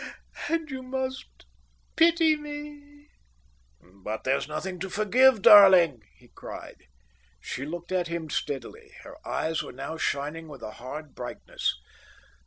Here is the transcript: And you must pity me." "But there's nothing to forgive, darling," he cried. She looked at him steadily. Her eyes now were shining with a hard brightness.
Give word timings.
And 0.49 0.67
you 0.71 0.81
must 0.81 1.45
pity 1.95 2.35
me." 2.35 3.09
"But 3.83 4.23
there's 4.23 4.47
nothing 4.47 4.79
to 4.79 4.89
forgive, 4.89 5.43
darling," 5.43 6.01
he 6.15 6.29
cried. 6.29 6.87
She 7.39 7.67
looked 7.67 7.91
at 7.91 8.07
him 8.07 8.27
steadily. 8.31 8.93
Her 9.03 9.17
eyes 9.23 9.61
now 9.61 9.91
were 9.91 9.99
shining 9.99 10.47
with 10.47 10.63
a 10.63 10.71
hard 10.71 11.13
brightness. 11.13 11.79